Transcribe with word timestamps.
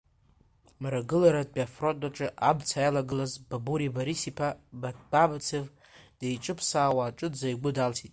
Мрагыларатәи 0.81 1.65
афронт 1.65 2.01
аҿы 2.07 2.27
амца 2.49 2.79
иалагылаз 2.85 3.31
Бабури 3.49 3.93
Борис-иԥа 3.95 4.49
Мамацев 4.81 5.65
диҿыԥсаауа 6.19 7.03
аҿынӡа 7.05 7.47
игәы 7.53 7.71
далсит. 7.75 8.09